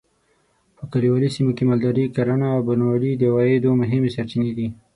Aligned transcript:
په 0.77 0.83
کلیوالي 0.91 1.29
سیمو 1.35 1.51
کې 1.57 1.63
مالداري؛ 1.69 2.05
کرهڼه 2.15 2.47
او 2.55 2.59
بڼوالي 2.67 3.11
د 3.17 3.23
عوایدو 3.31 3.71
مهمې 3.81 4.13
سرچینې 4.15 4.51
دي. 4.57 4.67